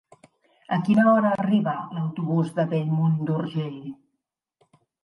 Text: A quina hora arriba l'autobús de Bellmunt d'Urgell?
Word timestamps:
A 0.77 0.79
quina 0.87 1.05
hora 1.11 1.33
arriba 1.43 1.75
l'autobús 1.99 2.51
de 2.59 2.67
Bellmunt 2.73 3.17
d'Urgell? 3.31 3.81